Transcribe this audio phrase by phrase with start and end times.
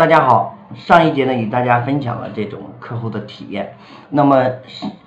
[0.00, 3.74] 大家好，上一节呢与大家分享了这种客户的体验，
[4.08, 4.46] 那么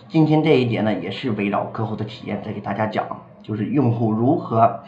[0.08, 4.82] 今天这一节呢也是围绕客户的体验再给大家讲，就是用户如何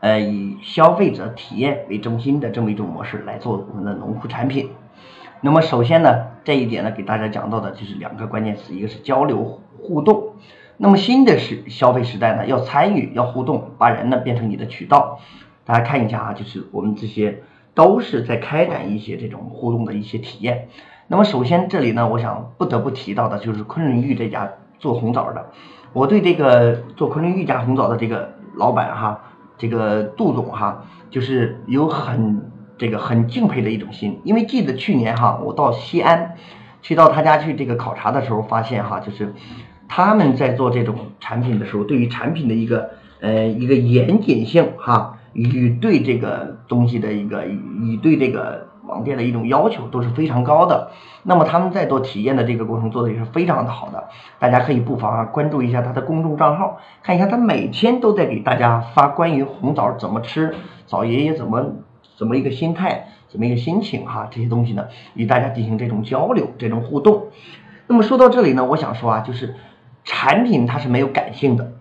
[0.00, 4.72] 呃以消费者体验为中心的这么一种模式来做我们的农副产品。
[5.40, 10.34] 那么首先呢这一点呢给大家讲到的就是两个关键词，一个是交流互动。
[10.76, 15.18] 那么新的时消费时代呢要参与要互动，把人呢变成你的渠道。
[15.64, 17.42] 大家看一下啊，就是我们这些。
[17.76, 20.68] 都是在开展一些这种互动的一些体验。
[21.08, 25.50] 那么首先这里呢，我想不得不提到的就是昆仑玉这家做红枣的。
[25.92, 29.20] 我对这个做昆仑玉家红枣的这个老板哈，
[29.58, 34.20] 这个杜总哈，就是有很这个很敬佩的一种心。
[34.24, 36.34] 因为记得去年哈，我到西安
[36.80, 39.34] 去到他家去这个考察的时候，发现哈，就是
[39.86, 45.15] 他们在做这种产品的时候，对于产品的一个呃一个严谨性哈。
[45.36, 50.90] 与对这个东西的一个与对这个网店的一种要求都是非常高的。
[51.24, 54.04] 那么他们在做体验的这个过程做的也是非常的好的。
[54.38, 60.54] 大家可以不妨啊关注一下他的公众账号，看一下他每天都在给大家发关于红枣怎么吃，
[60.86, 61.74] 枣爷爷怎么
[62.16, 67.24] 怎么一个心态，怎么一个心情哈这些东西呢，与大家进行这种交流，这种互动。
[67.88, 69.56] 那么说到这里呢，我想说啊，就是
[70.04, 71.72] 产品它是没有感性的，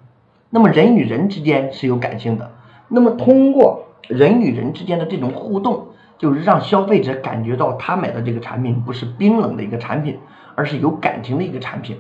[0.50, 2.52] 那么人与人之间是有感性的。
[2.88, 10.20] 那么通过人与人之间的这种互动，就是让消费者感觉到他买的这个产品不是冰冷的一个产品，
[10.56, 11.98] 而是有感情的一个产品。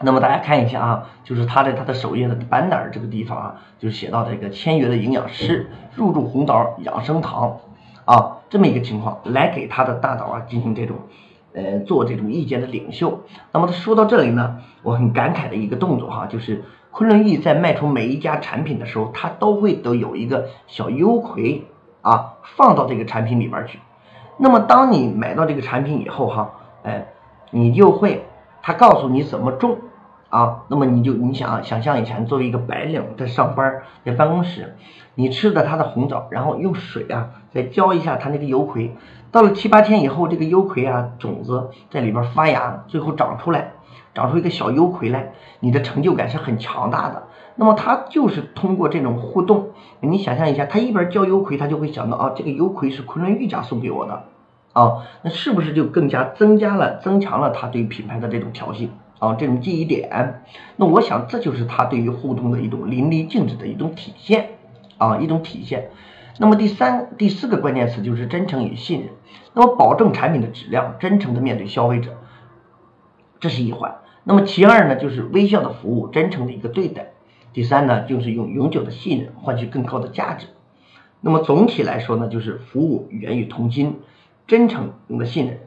[0.00, 7.58] 那么大家看一下啊，就是他在他的首页的 banner 这个地方啊，就写到这个签约的营养师入驻红枣养生堂
[8.04, 10.96] 啊这么一个情况，来给他的大脑啊进行这种
[11.54, 13.20] 呃做这种意见的领袖。
[13.52, 16.62] 那么他说到这里呢，我很感慨的一个动作哈，就是。
[16.96, 21.64] 昆仑玉在卖出每一家产品的时候，它都会都有一个小优惠
[22.02, 23.80] 啊，放到这个产品里边去。
[24.38, 26.52] 那么当你买到这个产品以后哈，
[26.84, 27.08] 哎，
[27.50, 28.24] 你就会
[28.62, 29.78] 他告诉你怎么种
[30.28, 30.62] 啊。
[30.68, 34.76] 那么你就你想想象以前作为一个白领在上班，在办公室，
[35.16, 38.94] 你吃的他的红枣，然后用水啊再浇一下它那个油葵，
[39.34, 43.72] 到了七八天以后，这个油葵啊种子在里边发芽，最后长出来。
[44.14, 47.24] 长出一个小优葵来，你的成就感是很强大的。
[47.56, 54.22] 那么他就是通过这种互动，你想象一下，他一边教优葵，他就会想到啊，这个优葵是昆仑玉家送给我的
[54.72, 60.44] 啊，那是不是就更加增加了、增强了他对品牌的这种调性啊，这种记忆点？
[60.76, 64.50] 那我想这就是他对于互动的一种淋漓尽致的一种体现
[64.96, 65.90] 啊，一种体现。
[66.38, 69.10] 那么第三、第四个关键词就是真诚与信任。
[69.52, 72.16] 那么保证产品的质量，真诚的面对消费者，
[73.38, 73.96] 这是一环。
[74.24, 77.12] 那么其二呢，就是微笑的服务，真诚的一个对待。
[77.52, 80.46] 第三呢，就是用永久的信任换取更高的价值。
[81.20, 84.00] 那么总体来说呢，就是服务源于同心，
[84.48, 85.60] 真诚用的信任。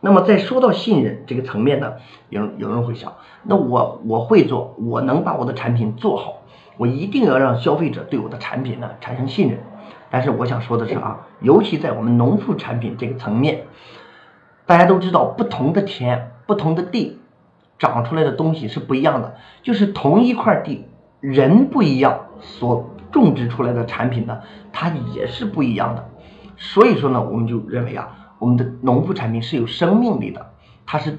[0.00, 1.94] 那么在说到信任这个层面呢，
[2.28, 6.42] 有有人会想，那我我会做，我能把我的产品做好，
[6.76, 9.60] 我一定要让消费者对我的产品呢产生信任。
[10.12, 13.64] 但是我想说的是啊，尤其在我们农副产品这个层面，
[14.66, 17.18] 大家都知道，不同的田，不同的地。
[17.78, 19.34] 长出来的东西是不一样的，
[19.64, 20.84] 就是同一块地，
[21.18, 24.40] 人不一样，所种植出来的产品呢，
[24.72, 26.08] 它也是不一样的。
[26.56, 30.52] 所以说呢，我们就认为啊，我们的农副产品是有生命力的，
[30.86, 31.18] 它是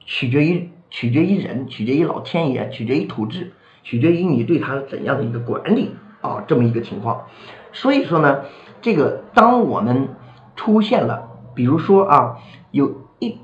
[0.00, 3.52] 取决于取决于人，取决于老天爷，取决于土质，
[3.84, 7.26] 取决于你对它怎样的一个管理啊，这么一个情况。
[7.76, 8.40] 所以说呢，
[8.80, 10.08] 这个当我们
[10.56, 12.38] 出现了，比如说啊，
[12.70, 13.38] 有一，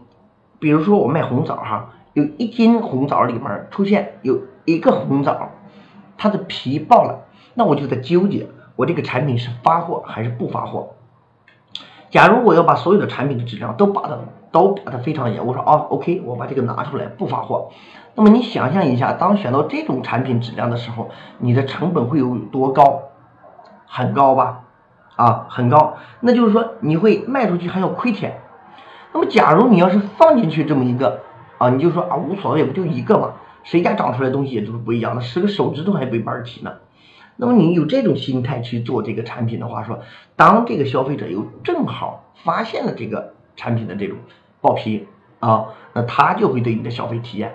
[0.58, 1.90] 比如说我卖红枣哈。
[2.14, 5.48] 有一斤红枣里面出现有一个红枣，
[6.18, 10.90] 它的皮爆了，那我就在纠结，我这个产品是发货还是不发货？
[12.10, 14.18] 假如我要把所有的产品的质量都把它
[14.50, 17.70] 都把它非常严，我说哦，OK，我把这个拿出来不发货。
[18.14, 23.00] 那么你想象一下，当选到这种产品质量的时候，你的成本会有多高？
[23.94, 24.64] 很高吧？
[25.16, 25.98] 啊，很高。
[26.20, 28.40] 那就是说你会卖出去还要亏钱。
[29.12, 31.20] 那么假如你要是放进去这么一个。
[31.58, 33.34] 啊，你就说啊，无所谓，不就一个嘛？
[33.62, 36.72] 谁家长出来东西也都是不一样的，十个手指头还没半齐呢。
[37.36, 40.00] 那么你有这种心态去做这个产品的话，说
[40.34, 44.16] 当这个消费者又正好发现了这个产品的这种
[44.60, 45.06] 爆皮
[45.38, 47.54] 啊，那他就会对你的消费体验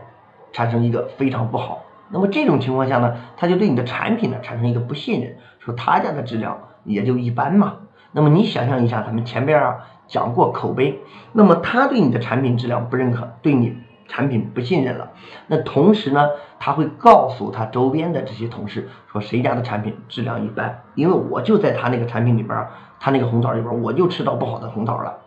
[0.53, 1.83] 产生一个非常不好。
[2.09, 7.77] 那么这种情况下呢，他就对你的产品呢产生一个不信任，说他家的质量也就一般嘛。
[8.11, 10.99] 那么你想象一下，咱们前边啊讲过口碑，
[11.33, 13.77] 那么他对你的产品质量不认可，对你。
[14.09, 15.11] 产品不信任了，
[15.47, 22.67] 那同时呢，他会告诉他周边的这些同事说谁家的产品质量一般，因为我就在他那个产品里边，
[23.01, 25.17] 他那个红枣里边，我就吃到不好的红枣了。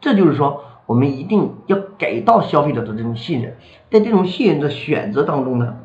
[0.00, 3.58] 这就是说，我们一定要给到消费者的这种信任，
[3.90, 5.76] 在这种信任的选择当中呢，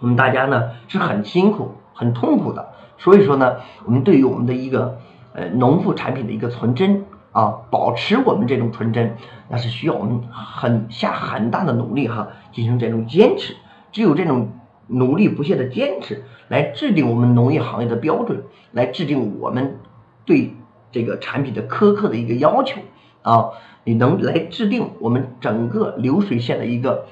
[0.00, 2.68] 我们大家呢是很辛苦、很痛苦的。
[2.98, 4.98] 所以说呢，我们对于我们的一个
[5.34, 9.16] 呃农副产品的一个纯真啊，保持我们这种纯真，
[9.48, 13.54] 那是需要我们很下很大的努力哈，进行这种坚持。
[13.92, 14.48] 只有这种
[14.86, 19.78] 努力不懈的坚持，来制定我们农业行业的标准，来制定我们
[20.24, 20.54] 对
[20.90, 22.80] 这个产品的苛刻的一个要求
[23.22, 23.50] 啊，
[23.84, 27.06] 你能来制定我们整个流水线的一个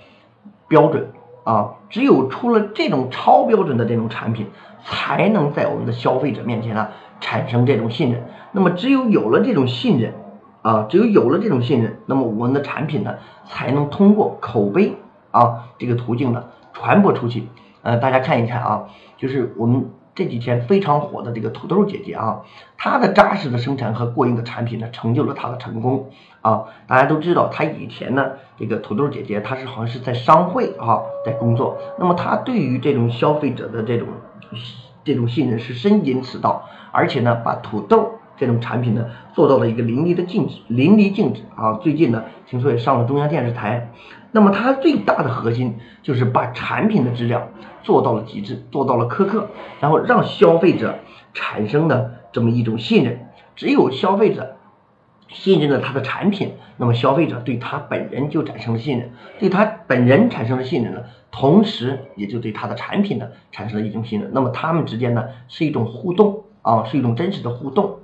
[0.69, 1.11] 标准
[1.45, 1.75] 啊。
[1.89, 4.49] 只有出了这种超标准的这种产品。
[4.87, 6.89] 才能在我们的消费者面前呢
[7.19, 8.25] 产生这种信任。
[8.53, 10.13] 那么，只有有了这种信任
[10.61, 13.15] 啊，只有有了这种信任，那么我们的产品呢
[13.47, 14.97] 才能通过口碑
[15.31, 16.45] 啊这个途径呢
[16.75, 17.49] 传播出去。
[17.81, 18.85] 呃，大家看一看啊，
[19.17, 22.43] 就是我们这几天非常火的这个土豆姐姐啊，
[22.77, 26.67] 她的扎实的生产和过硬的产品呢，成就了她的成功啊。
[26.87, 31.79] 大家都知道，她以前呢，这个土豆姐姐她是好像是在商会啊在工作。
[31.99, 34.09] 那么她对于这种消费者的这种
[35.03, 41.75] 这种信任是深经此道，而且呢，把土豆这种产品呢做到了一个淋漓的尽致，淋漓尽致啊！
[41.75, 43.91] 最近呢，听说也上了中央电视台。
[44.33, 47.49] 那么它最大的核心就是把产品的质量
[47.83, 49.49] 做到了极致，做到了苛刻，
[49.81, 50.99] 然后让消费者
[51.33, 53.29] 产生的这么一种信任。
[53.55, 54.57] 只有消费者。
[55.27, 59.11] 信任了他的产品，那么消费者对他本人就产生了信任，
[59.41, 64.31] 对他本人产生了信任了，同时也就对他的产品呢产生了一种信任。
[64.33, 68.01] 那么他们之间呢是一种互动啊，是一种真实的互动。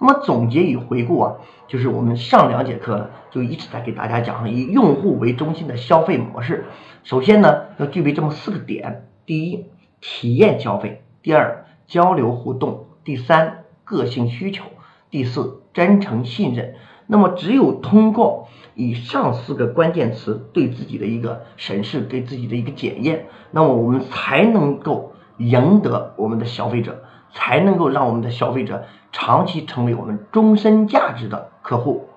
[0.00, 1.34] 那么总结与回顾啊，
[1.68, 6.64] 就是我们上两节课呢就一直在给大家讲以用户为中心的消费模式。
[7.04, 9.66] 首先呢要具备这么四个点：第一，
[10.00, 14.64] 体验消费；第二，交流互动；第三，个性需求。
[15.10, 16.76] 第四，真诚信任。
[17.06, 27.02] 那么，只有通过以上四个关键词对自己的一个审视，对自己的一个检验，那么我们才能够赢得我们的消费者，
[27.34, 32.08] 才能够让我们的消费者长期成为我们终身价值的客户。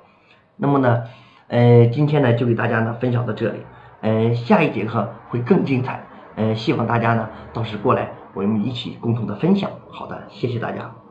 [0.56, 1.04] 那么呢，
[1.48, 3.60] 呃，今天呢就给大家呢分享到这里，
[4.02, 6.04] 呃，下一节课会更精彩，
[6.36, 9.70] 呃，希望大家呢到时过来，我们一起共同的分享。
[9.90, 11.03] 好的，谢谢大家。